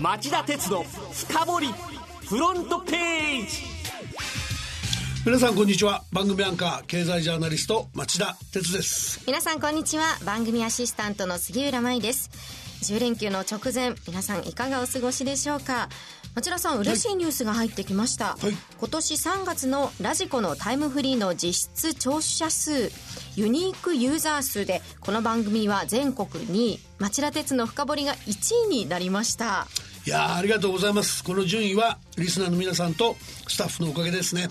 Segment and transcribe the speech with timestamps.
[0.00, 1.68] 町田鉄の深掘り
[2.26, 3.62] フロントページ。
[5.24, 6.02] 皆さんこんにちは。
[6.12, 9.22] 番組アンカー経済ジャーナリスト町田鉄です。
[9.26, 10.04] 皆さんこんにちは。
[10.24, 12.30] 番組アシスタントの杉浦舞です
[12.82, 15.88] 10連休の直前皆さんいかがお過ごしでしょうか？
[16.34, 22.90] 町田さん嬉しいニュースが入ってきました、はい、今年3月のラジコのタイムフリーの実質聴取者数
[23.36, 29.66] ユニークユーザー数でこの番組は全国2位町田鉄の深掘りが1位になりました
[30.06, 31.24] いやありがとうございます。
[31.24, 33.16] この順位はリスナーの皆さんと
[33.48, 34.48] スタッフのおかげですね。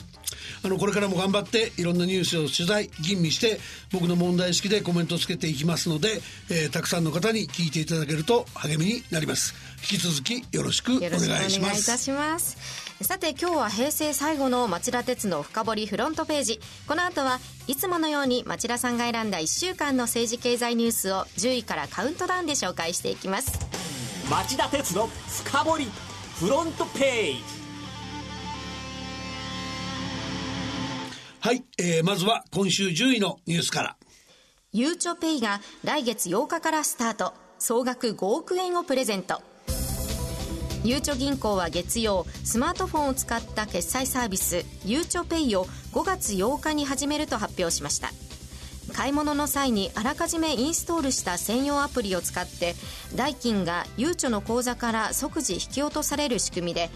[0.65, 3.57] あのこれからも頑張っていろんなニュースを取材吟味して
[3.93, 9.55] 僕の問題意識でコメントをつけていきますので、えー、たくさんの方に聞いていただけると励みになります。
[9.77, 11.59] 引き続きよろしくお願いします。
[11.59, 12.57] お願いいたします。
[13.01, 16.59] さて今日は平成最後の町田鉄の深掘りフロントページ。
[16.85, 23.94] この後はいつものように町田さんが選んだ1週間の政治経済ニュースを10位からカウントダウンで紹介していきます。
[24.29, 25.85] 町田鉄の深掘り
[26.39, 27.43] フロントページ。
[31.39, 33.97] はい、えー、まずは今週10位のニュースから。
[34.73, 37.33] ゆうちょペイが来月8日からスタート。
[37.59, 39.43] 総額5億円をプレゼント。
[40.83, 48.11] ゆうちょ銀行は月曜スマートフォンを使った決済サービスゆうちょペイを5月8日に始めると発表しました
[48.93, 52.75] 買い物の際にあらかじめインストールした専用アプリを使って
[53.15, 56.89] 代金がゆうちょの口座から即時引き落とされる仕組みで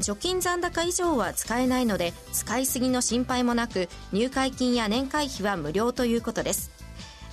[0.00, 6.70] 貯金残高以上は使えないので使いすぎの心配もなく入会金や年会費は無料ということです。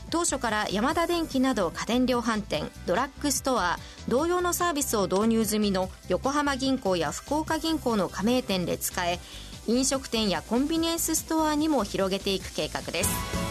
[0.09, 9.20] 当初からヤマダ電機など家電量販店ドラッグストア同様のサービスを導入済みの横浜銀行や福岡銀行の加盟店で使え
[9.67, 13.47] 飲食店やコンビニエンスストアにも広げていく計画です。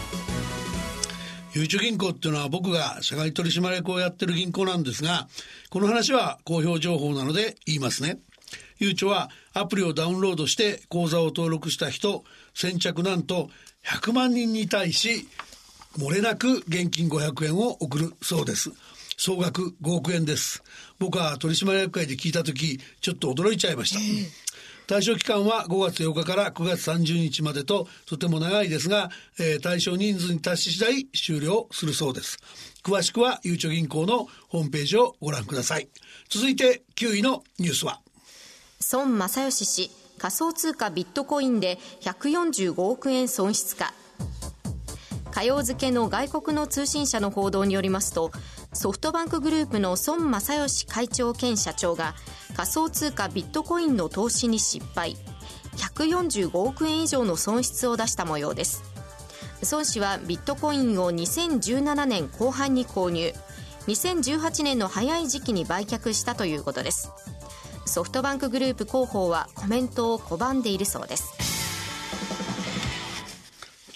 [1.57, 5.27] ゆうちょ銀行っていうのは僕が社外取締役をやってる銀行なんですが、
[5.71, 8.19] この話は公表情報なので言いますね。
[8.77, 13.49] ゆうちょはアプリをダウンロードして口座を登録した人、先着なんと
[13.83, 15.27] 100万人に対し、
[15.97, 18.71] 漏れなく現金500円を送るそうです。
[19.17, 20.61] 総額5億円です。
[20.99, 23.99] 僕は取締役会で聞いた時、ちょっと驚いちゃいました。
[24.87, 32.37] 対象期間は5月8日から9月30日までととても長いですが、えー、対象人数に達し次第終了するそうです。
[32.83, 35.89] 詳しくはゆうちょ銀行のホームページをご覧ください。
[36.29, 37.99] 続いて9位のニュースは
[38.93, 43.93] 孫正義氏仮想通貨ビットコインで145億円損失か
[45.31, 48.31] 火曜付けの外国の通信社の報道によりますと
[48.77, 52.13] ソフトバンクグループの孫正義会長兼社長が
[52.55, 55.17] 仮想通貨ビットコインの投資に失敗。
[55.77, 58.83] 145億円以上の損失を出した模様です。
[59.71, 63.33] 孫氏はビットコインを2017年後半に購入。
[63.87, 67.11] 2018年の早い時期に売却したということです。
[67.87, 71.36] ソフトバンクグループ広報はコメントを拒んでいるそうです。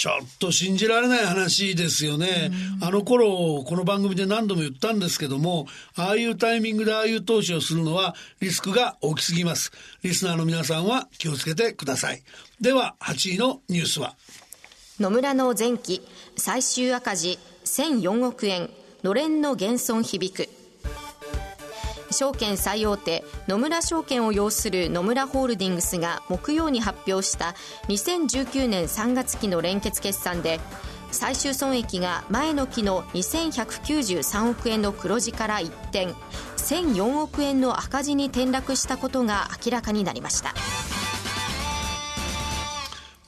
[0.02, 2.50] ちょっと信じられない話ですよね。
[2.82, 9.72] あの頃、この番組で何度も言ったんですけども、ああいうタイミングでああいう投資をするのはリスクが大きすぎます。
[10.02, 12.24] リスナーの皆さんは気をつけてください。
[12.60, 14.16] では、8位のニュースは。
[15.00, 16.02] 野村の前期、
[16.36, 18.72] 最終赤字1004億円、
[19.04, 20.50] のれんの減損響く。
[22.12, 27.56] 証券最大手野村証券を擁する野村ホールディングスが木曜に発表した
[27.88, 30.60] 2019年3月期の連結決算で
[31.12, 36.08] 最終損益が前の期の2193億円の黒字から一転
[36.58, 40.54] 1004億円の赤字に転落したことが明らかになりました。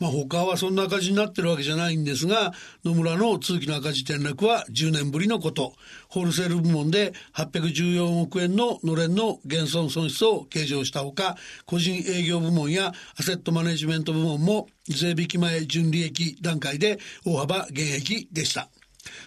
[0.03, 2.52] まあ、他はそんな赤字になってるわけじゃないんですが、
[2.84, 5.72] 野村の通期の赤字転落は10年ぶりのこと。
[6.09, 18.68] ホールセール部門で814億円ののれんの減損損失を計上したほか、個人営業部門やアセットマネジメント部門も税引き前純利益段階で大幅減益でした。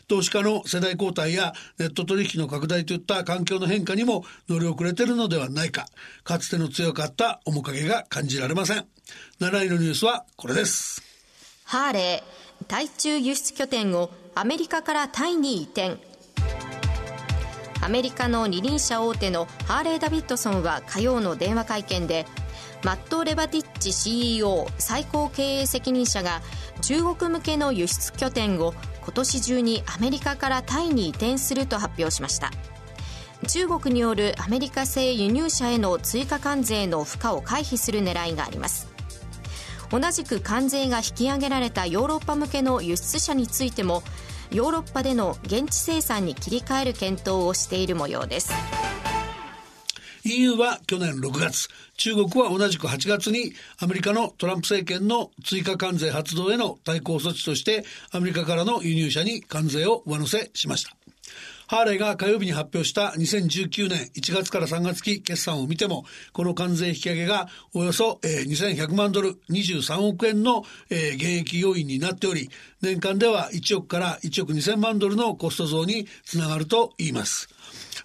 [0.09, 5.87] 投資家の世代交代やネット取引の拡大といった環境の変化にも乗り遅れているのではないか、
[6.23, 8.87] かつての強かった面影が感じられません。
[9.41, 11.03] 7位のニュースはこれです。
[11.65, 15.99] ハーレー、対中輸出拠点をアメリカからタイに移転。
[17.83, 22.27] アメリカの二輪車大手のハーレー・ダビッドソンは火曜の電話会見で
[22.83, 26.41] マット・レバティッチ CEO 最高経営責任者が
[26.83, 32.51] 中国向けの輸出拠点を今年中にアメリカからタイに移転すると発表しました
[33.49, 38.86] 中国によるアメリカ製輸入車への追加関税の負荷を回避する狙いがあります
[39.91, 44.03] 同じく関税が引き上げられたヨーロッパ向けの輸出車についても
[44.51, 48.53] ヨーロッパでの現地生産に切り替える検討をしている模様です
[50.25, 60.97] EU は去年6月、中国は同じく8月にアメリカのトランプ政権の追加関税発動への対抗措置としてアメリカからの輸入車に関税を上乗せしました。
[61.69, 72.51] ハーレーが火曜日に発表した2019年1月から3月期決算を見ても、この関税引き上げがおよそ、えー、2100万ドル、23億円の、えー、減益要因になっており、
[72.83, 77.49] 年間では1億から1億2000万ドルのコスト増につながると言います。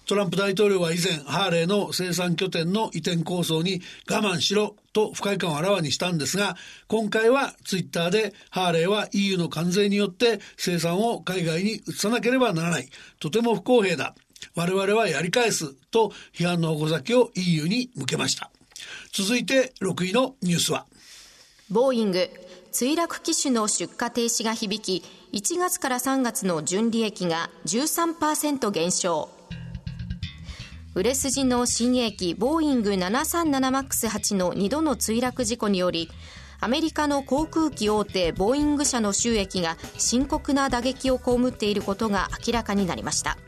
[0.06, 3.80] トランプ大統領は以前、ハーレーの生産拠点の移転構想に
[4.10, 6.56] 我慢しろと不快感をあらわにしたんですが、
[6.88, 12.88] 今回はツイッターでハーレーは EU の関税によって生産を海外に移さなければならない。
[13.20, 14.14] とても不公平だ。
[14.54, 18.50] 我々はやり返すと批判の矛先を EU に向けました。
[19.12, 20.86] 続いて6位のニュースは。
[21.70, 22.28] ボーイング、
[22.72, 29.41] 墜落機種の出荷停止が響き、1月から3月の純利益が13%減少。
[30.94, 36.10] 売れ筋の新鋭機ボーイング 737MAX8 の2度の墜落事故により
[36.60, 43.38] アメリカの航空機大手ボーイング社の収益が深刻な打撃を被っていることが明らかになりました。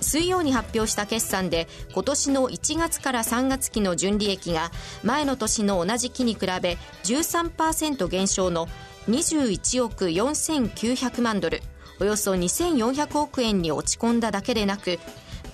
[0.00, 4.70] 水曜に発表した決算で今年の1月から3月期の純利益が
[5.02, 8.68] 前の年の同じ期に比べ13%減少の
[9.08, 11.62] 21億4900万ドル
[12.00, 14.98] およそ2400億円に落ち込んだだけでなく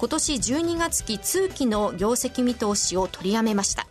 [0.04, 3.86] 今年12月期通期の業績見通しを取りやめました。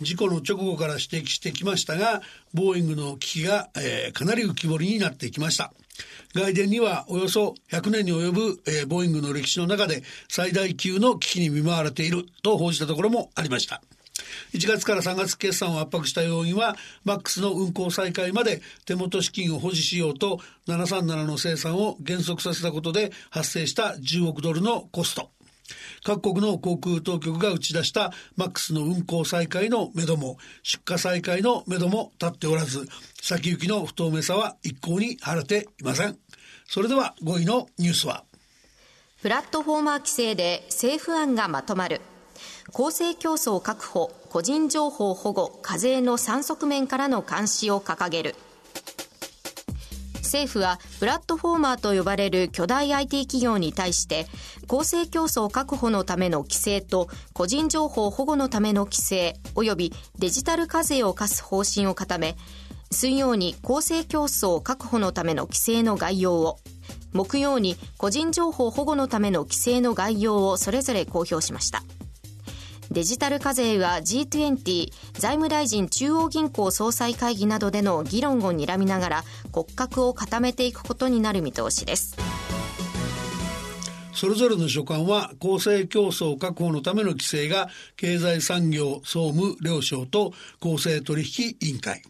[0.00, 2.22] 事故の直後から指摘してきましたが
[2.54, 5.74] ボーイングの危機が、えー、かなり浮き彫りになってきました。
[6.34, 13.82] 外伝にはおよそ100年に及ぶ、えー、ボーイングの歴史の中で最大級の危機に見舞われていると報じたところもありました。
[14.54, 25.30] 1月から3月決算を圧迫した要因は、マックスの運行再開まで手元資金を保持しようと、737の生産を減速させたことで発生した10億ドルのコスト。
[26.04, 32.88] 各国の航空当局が打ち出したマックスの運行再開のめども、出荷再開のめども立っておらず、
[33.20, 36.18] 先行きの不透明さは一向に晴れていません。
[36.66, 38.24] それでは5位のニュースは。
[39.22, 42.00] プラットフォーマー規制で政府案がまとまる。
[42.72, 48.36] 公正競争確保、個人情報保護、課税の3側面からの監視を掲げる。
[50.22, 54.26] 政府はプラットフォーマーと呼ばれる巨大 IT 企業に対して
[54.68, 62.36] 公正競争確保のための規制と個人情報保護のための規制及びデジタル課税を課す方針を固め
[62.92, 66.58] 水曜に公正競争確保のための規制の概要を
[67.12, 71.82] 木曜に個人情報保護のための規制の概要をそれぞれ公表しました。
[72.90, 82.16] デジタル課税は G20 財務大臣中央銀行総裁会議などでの議論を睨みながら骨格を固めていくことになる見通しです。
[84.12, 92.02] それぞれの所管は公正競争確保のための規制が経済産業総務両省と公正取引委員会。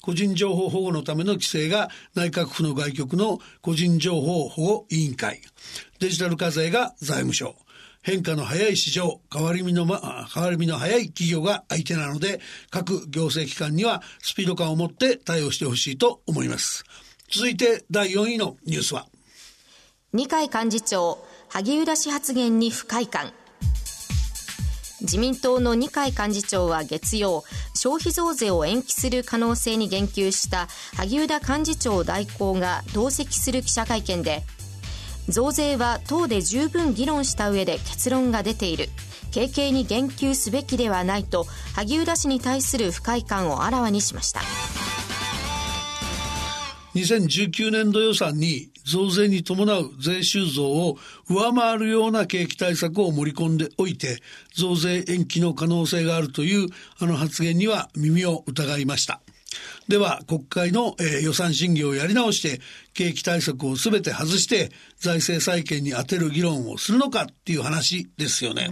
[0.00, 5.40] 個人情報保護のための規制が内閣府の外局の個人情報保護委員会。
[5.98, 7.56] デジタル課税が財務省。
[8.08, 12.40] 変化の早い市場、変わり身の、ま、変わり身の早い企業が相手なので、
[12.70, 16.84] 各行政機関にはスピード感を持って対応してほしいと思います。
[17.30, 19.08] 続いて第4位のニュースは。
[20.14, 21.18] 二階幹事長、
[21.50, 23.30] 萩生田氏発言に不快感。
[25.02, 34.44] 自民党の二階幹事長は月曜、消費増税を延期する可能性に言及した萩生田幹事長代行が同席する記者会見で、
[35.28, 38.88] 増税は党で十分議論した上で結論が出ている。
[39.34, 44.40] 軽々に言及すべきではないと萩生田氏に対する不快感をあらわにしました。
[46.94, 50.96] 2019年度予算に増税に伴う税収増を
[51.28, 54.20] 上回るような景気対策を盛り込んでおいて
[54.54, 56.68] 増税延期の可能性があるという
[56.98, 59.20] あの発言には耳を疑いました。
[59.88, 62.60] では国会の、えー、予算審議をやり直して
[62.92, 68.70] 景気対策を全て外して財政再建に充てる議論をするのかっていう話ですよね。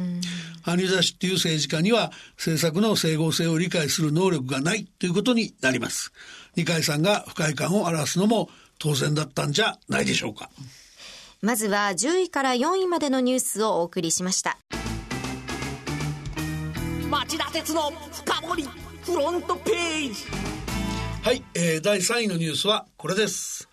[0.62, 6.12] 羽生田氏っていう政治家には政策の整合性を理解する能力がないということになります。
[6.56, 10.50] 二階さんが不快感を表すのも当然だったんじゃないでしょうか。
[11.40, 14.58] まずは10位から4位までのニュースをお送りしました。
[17.08, 18.68] 町田鉄の深掘り
[19.02, 20.55] フロントページ
[21.26, 23.68] はい、えー、第3位のニュースはこれです。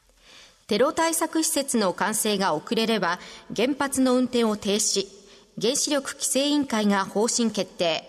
[0.66, 3.20] テロ対策施設の完成が遅れれば
[3.56, 5.06] 原発の運転を停止
[5.62, 8.04] 原子力規制委員会が方針決定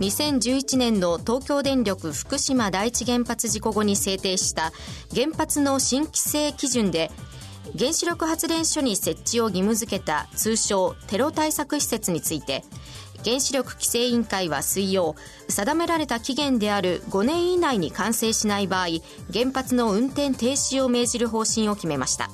[0.00, 4.72] 2011年の東京電力福島第一原発事故後に制定した
[5.14, 7.10] 原発の新規制基準で
[7.76, 12.64] 原子力発電所に設置を義務付けた通称テロ対策施設について
[13.24, 15.16] 原子力規制委員会は水曜
[15.48, 18.86] 定められた期限である5年以内に完成しない場合
[19.32, 22.30] 原発の運転停止を命じる方針を決めました。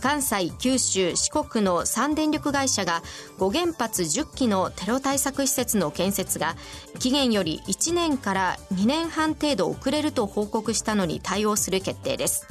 [0.00, 3.02] 関西、九州、四国の3電力会社が
[3.38, 6.54] 5原発10基のテロ対策施設の建設が
[7.00, 12.46] 期限より1年から2年半程度遅れると報告したのに対応する決定です。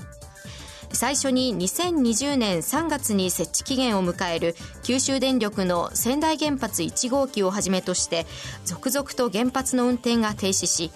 [0.97, 8.25] 最初に2020年3月に設置期限を迎える九州電力の仙台原発1号機をはじめとして
[8.65, 10.91] 続々と原発の運転が停止し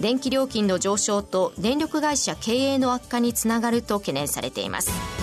[0.00, 5.17] 電気料金の上昇と電力会社経営の悪化につながると懸念されています。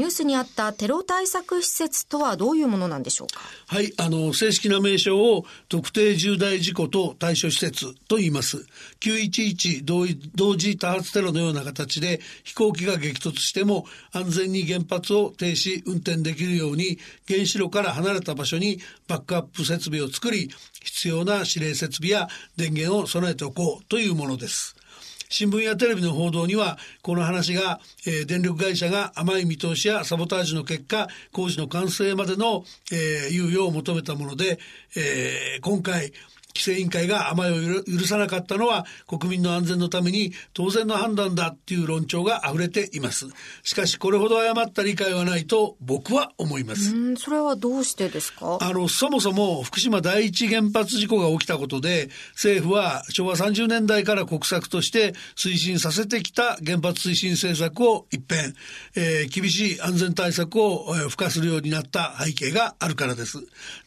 [0.00, 3.42] ニュースにあったテロ対策施設とはどういうものなんでしょうか？
[3.66, 8.64] はい、あの、正式な名称を特定重大事故と対処施設と言います。
[9.00, 20.48] 911同同時多発テロのような形で飛行機が激突しても安全に原発を停止、運転できるように原子炉から離れた場所にバックアップ設備を作り、
[20.82, 22.26] 必要な指令設備や
[22.56, 24.76] 電源を備えておこうというものです。
[25.30, 34.58] 新聞やテレビの報道にはこの話が、えー、電力会社が甘い見通しやサボタージュの結果工事の完成までの、えー、猶予を求めたもので、
[34.96, 36.12] えー、今回
[36.54, 43.26] 規制委員会が甘えを許さなかったのは国民の安全のために当然の判断だっていう論調が溢れています。
[43.62, 46.92] しかしこれほど誤った理解はないと僕は思います。
[47.16, 48.58] それはどうしてですか？
[48.60, 58.54] あの、そもそも福島第一原発事故が起きたことで政府は昭和30年代から国策として推進させてきた原発推進政策を一変、
[58.96, 63.38] えー、厳しい安全対策を、えー、付加するようになった背景があるからです。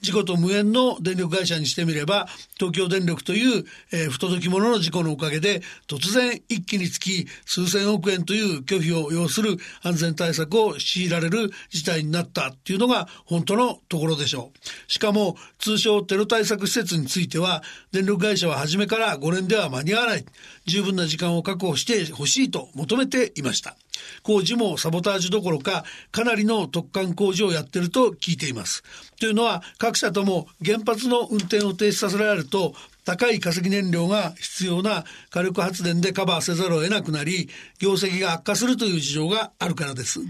[0.02, 2.28] 事故と無縁の電力会社にしてみれば
[2.60, 14.92] 東京電力という、えー、不届き者の事故のおかげで、突然一気につき数千億円という拒否を要する安全対策を強いられる事態になったっていうのが本当のところでしょう。
[14.92, 20.26] しかも、通称テロ対策施設については、電力会社は初めから5年では間に合わない、
[20.66, 23.76] 十分な時間を確保してほしいと求めていました。
[24.24, 28.84] 工事もサボタージュどころか、かなりの特貫工事をやってると聞いています。
[29.20, 32.74] というのは、各社とも原発の運転を停止させられると、
[33.06, 40.22] 高い化石燃料が必要な火力発電でカバーせざるを得なくなり、業績が悪化するという事情があるからです。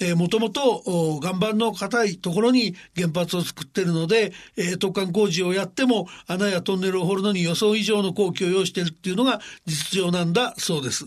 [0.00, 11.06] えー、もともと岩盤の硬いところに原発を作っているので、えー、特管工事をやっても穴やトンネルを掘るのに予想以上の工期を要しているっていうのが実情なんだそうです。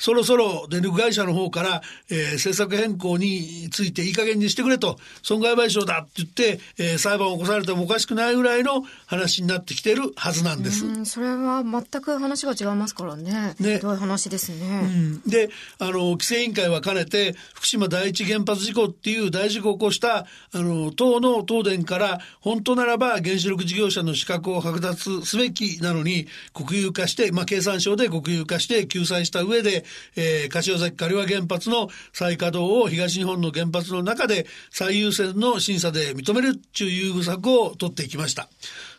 [0.00, 11.04] そろそろ電力会社の方から、えー、政策変更についていい加減にしてくれと、損害賠償だって言って、えー、裁判を起こされてもおかしくないぐらいの話になってきてるはずなんです。
[11.04, 13.54] それは全く話が違いますからね。
[13.60, 13.78] ね。
[13.78, 14.80] どういう話ですね。
[14.82, 29.84] うん、で、あの、規制委員会はかねて、福島第一原発事故っていう大事故を起こした、あの、党の東電から、本当ならば原子力事業者の資格を剥奪すべきなのに、国有化して、まあ、経産省で国有化して救済した上で、
[30.16, 38.48] えー、柏崎刈羽原発の再稼働を東日本の原発の中で最優先の審査で認めるという優遇策を取っていきました。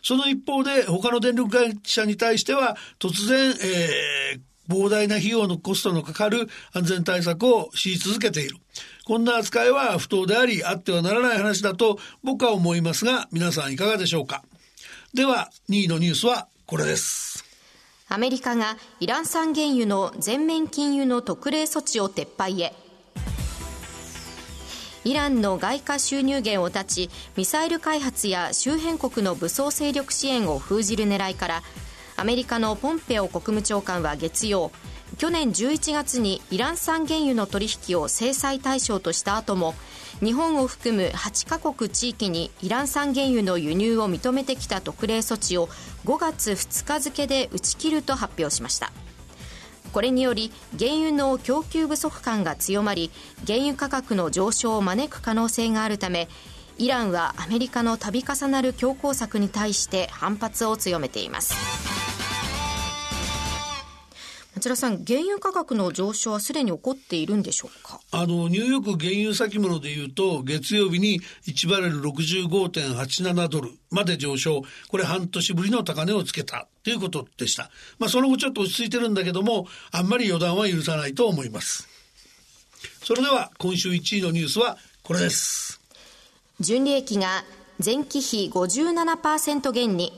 [0.02, 8.56] その一方で他の電力会社に対しては突然、えー、膨大な費用のコストのかかる安全対策をし続けている。
[9.04, 14.42] こんな扱いは不当であり、あってはならない話だと僕は思いますが、皆さんいかがでしょうか。
[15.12, 17.51] では、2位のニュースはこれです。
[18.12, 22.74] アメリカがイラン産原油の全面禁輸の特例措置を撤廃へ。
[25.04, 31.62] イランの外貨収入源を断ちミサイル開発や周辺国の武装勢力支援を封じる狙いから
[32.18, 34.72] アメリカのポンペオ国務長官は月曜
[35.16, 39.74] 去年11月にイラン産原油の取引を制裁対象とした後も
[40.22, 45.66] 日本を含む8カ国地域にイラン産原油の輸入を認めてきた特例措置を
[46.04, 48.92] 5月2日付で打ち切ると発表しました。
[49.92, 53.10] これにより原油の供給不足感が強まり
[53.46, 56.28] 原油価格の上昇を招く可能性があるため
[56.78, 62.01] イランはアメリカの度重なる強硬策に対して反発を強めています。
[64.62, 68.00] 町田さん、原油価格の上昇はすでに起こっているんでしょうか？
[68.12, 74.62] あの、ニューヨーク原油先物でいうと、月曜日に1バレル65.87ドルまで上昇。
[74.88, 77.72] これ半年ぶりの高値をつけたということでした。
[77.98, 81.88] まあ、その後ちょっと落ち着いてるんだけども、あんまり予断は許さないと思います。
[83.02, 85.80] それでは、今週1位のニュースはこれです。
[86.60, 87.42] 純利益が
[87.84, 90.12] 前期比57%減に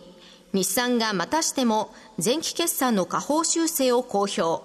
[0.52, 4.62] 日産がまたしても前期決算の下方修正を公表。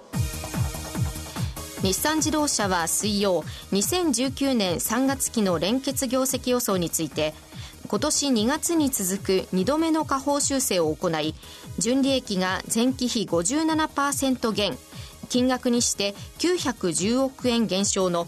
[1.82, 3.42] 日産自動車は水曜
[3.72, 7.32] 2019年3月期の連結業績予想について
[7.88, 11.34] 今年2月に続く2度目の下方修正を行い
[11.78, 14.76] 純利益が前期比57%減
[15.30, 18.26] 金額にして910億円減少の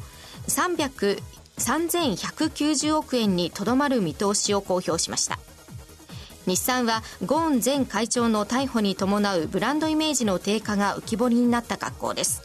[0.48, 5.38] 3190億円にとどまる見通しを公表しました。
[6.46, 12.42] 日産はゴーン前会長の逮捕に伴うブランドイメージの低下が浮き彫りになった格好です。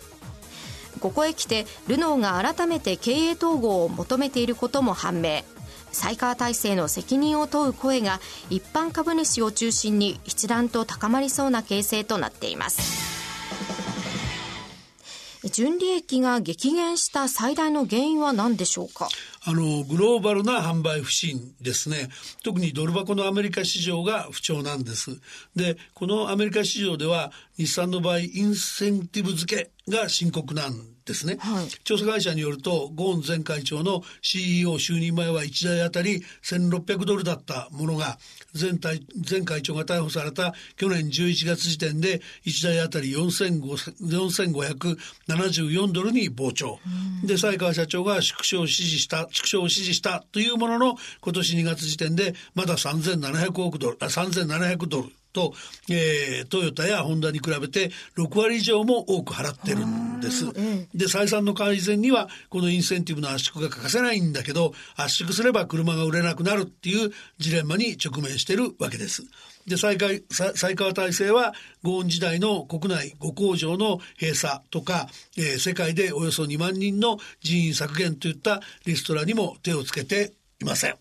[1.00, 5.44] ここへ来てルノーが改めて経営統合を求めていることも判明。
[5.92, 13.08] サ川体制の責任を問う声が一般株主を中心に一段と高まりそうな形勢となっています。
[15.44, 19.08] 純利益が激減した最大の原因は何でしょうか？
[19.50, 22.10] あの、グローバルな販売不振ですね。
[22.44, 25.22] 特にドル箱のアメリカ市場が不調なんです。
[25.56, 38.18] で、このアメリカ市場では日産の場合、インセンティブ付けが深刻なんですね、はい、調査会社によるとゴーン前会長の CEO 就任前は1台あたり1600ドルだったものが
[38.54, 38.74] 前
[39.30, 46.78] 前会長が逮捕された去年11月時点で1台あたり4574ドルに膨張。
[47.24, 55.54] で西川社長が縮小を指示した縮小を指示したというものの今年2月時点でまだ3700億ドル3700ドルと、
[55.88, 60.52] えー、トヨタやホンダに比べて6割以上も多く払ってるんです。
[60.96, 69.24] で、採算の改善にはこのインセンティブの圧縮が欠かせないんだけど、圧縮すれば車が売れなくなるっていうジレンマに直面してるわけです。
[69.68, 71.54] で、再開、再川体制は、
[71.84, 80.96] ゴーン時代の国内5工場の閉鎖とか、えー、世界でおよそ2万人の人員削減といったリストラにも手をつけていません。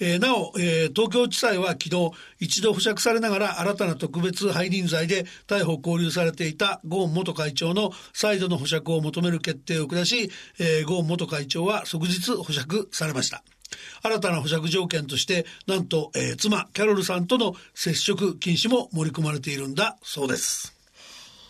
[0.00, 13.42] えー、なお、えー、東京地裁は昨日一度保釈されながら新たな特別背任罪で逮捕拘留されていたゴーン元会長の再度の保釈を求める決定を下し、えー、ゴーン元会長は即日保釈されました。
[14.02, 20.81] 新たな保釈条件として、なんと、えー、妻、キャロルさんとの接触禁止も盛り込まれているんだそうです。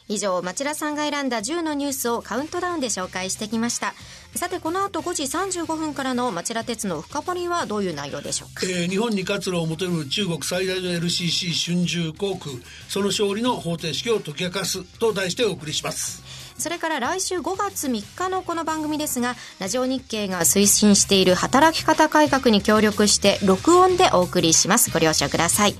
[0.08, 3.94] 以上、町田さんが選んだ10のニュースをカウントダウンで紹介してきました。
[4.34, 8.66] さて、この後5時35分からの町田鉄の深掘りはどういう内容でしょうか？
[8.66, 12.56] えー、日本に活路を求める中国最大の LCC 春秋航空、
[12.88, 16.22] その勝利の方程式を解き明かすと題してお送りします。
[16.62, 24.92] それから来週5月3日のこの番組ですが、ラジオ日経が推進している働き方改革に協力して、録音でお送りします。
[24.92, 25.74] ご了承ください。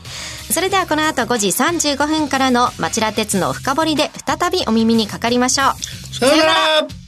[0.51, 6.15] それではこの後5時35分からの町田鉄の深掘りで再びお耳にかかりましょう。
[6.17, 7.02] さよなら